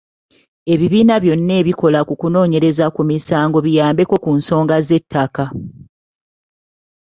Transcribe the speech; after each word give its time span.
Ebibiina 0.73 1.15
byonna 1.23 1.53
ebikola 1.61 1.99
ku 2.07 2.13
kunoonyereza 2.21 2.85
ku 2.95 3.01
misango 3.09 3.57
biyambeko 3.65 4.13
ku 4.23 4.31
nsonga 4.37 4.75
z'ettaka. 4.87 5.45